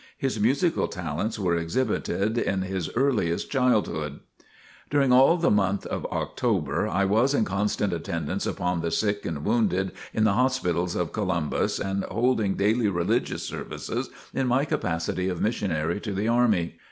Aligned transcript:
His 0.17 0.39
musical 0.39 0.87
talents 0.87 1.37
were 1.37 1.55
exhibited 1.55 2.35
in 2.39 2.63
his 2.63 2.89
earliest 2.95 3.51
childhood. 3.51 4.19
During 4.89 5.13
all 5.13 5.37
the 5.37 5.51
month 5.51 5.85
of 5.85 6.07
October 6.07 6.87
I 6.87 7.05
was 7.05 7.35
in 7.35 7.45
constant 7.45 7.93
attendance 7.93 8.47
upon 8.47 8.81
the 8.81 8.89
sick 8.89 9.27
and 9.27 9.45
wounded 9.45 9.91
in 10.11 10.23
the 10.23 10.33
hospitals 10.33 10.95
of 10.95 11.11
Columbus 11.13 11.77
and 11.77 12.03
holding 12.05 12.55
daily 12.55 12.87
religious 12.89 13.43
services 13.43 14.09
in 14.33 14.47
my 14.47 14.65
capacity 14.65 15.29
of 15.29 15.39
Missionary 15.39 16.01
to 16.01 16.13
the 16.13 16.27
Army. 16.27 16.79